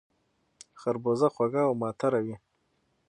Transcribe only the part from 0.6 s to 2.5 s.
خربوزه خوږه او معطره وي